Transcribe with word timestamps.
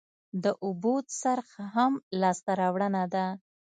د 0.43 0.45
اوبو 0.65 0.93
څرخ 1.19 1.49
هم 1.73 1.93
لاسته 2.21 2.51
راوړنه 2.61 3.01
وه 3.11 3.25